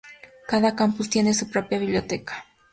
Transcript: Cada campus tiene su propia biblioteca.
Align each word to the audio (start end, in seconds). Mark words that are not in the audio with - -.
Cada 0.47 0.75
campus 0.75 1.11
tiene 1.11 1.35
su 1.35 1.47
propia 1.51 1.77
biblioteca. 1.77 2.45